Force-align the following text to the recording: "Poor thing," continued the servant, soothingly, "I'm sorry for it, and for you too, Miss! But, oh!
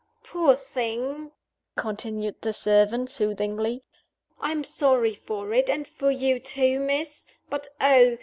"Poor 0.23 0.55
thing," 0.55 1.31
continued 1.75 2.33
the 2.41 2.53
servant, 2.53 3.07
soothingly, 3.07 3.83
"I'm 4.39 4.63
sorry 4.63 5.13
for 5.13 5.53
it, 5.53 5.69
and 5.69 5.87
for 5.87 6.09
you 6.09 6.39
too, 6.39 6.79
Miss! 6.79 7.27
But, 7.51 7.67
oh! 7.79 8.17